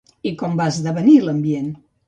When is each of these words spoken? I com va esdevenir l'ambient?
I 0.29 0.31
com 0.41 0.55
va 0.61 0.67
esdevenir 0.73 1.15
l'ambient? 1.29 1.73